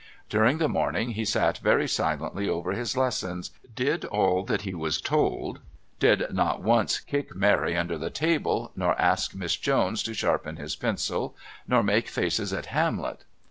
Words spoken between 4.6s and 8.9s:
he was told, did not once kick Mary under the table,